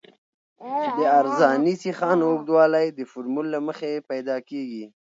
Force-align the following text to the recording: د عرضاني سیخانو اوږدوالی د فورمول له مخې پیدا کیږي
د 0.97 0.99
عرضاني 1.17 1.73
سیخانو 1.83 2.23
اوږدوالی 2.29 2.87
د 2.97 2.99
فورمول 3.11 3.45
له 3.53 3.59
مخې 3.67 4.05
پیدا 4.09 4.37
کیږي 4.49 4.83